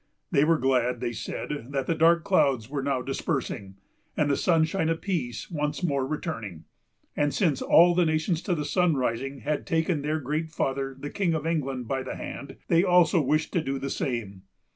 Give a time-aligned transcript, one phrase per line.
[0.31, 3.75] They were glad, they said, that the dark clouds were now dispersing,
[4.17, 6.63] and the sunshine of peace once more returning;
[7.15, 11.35] and since all the nations to the sunrising had taken their great father the King
[11.35, 14.41] of England by the hand, they also wished to do the same.